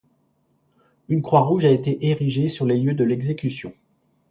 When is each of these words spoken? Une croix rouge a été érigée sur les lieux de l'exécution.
Une 1.09 1.21
croix 1.21 1.41
rouge 1.41 1.63
a 1.65 1.69
été 1.69 2.07
érigée 2.09 2.47
sur 2.47 2.65
les 2.65 2.75
lieux 2.79 2.95
de 2.95 3.03
l'exécution. 3.03 3.71